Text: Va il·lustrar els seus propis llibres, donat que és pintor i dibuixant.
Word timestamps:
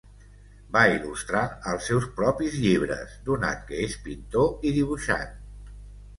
Va 0.77 0.81
il·lustrar 0.93 1.43
els 1.73 1.89
seus 1.91 2.07
propis 2.21 2.57
llibres, 2.65 3.13
donat 3.29 3.63
que 3.69 3.83
és 3.85 3.95
pintor 4.09 4.67
i 4.71 4.75
dibuixant. 4.81 5.39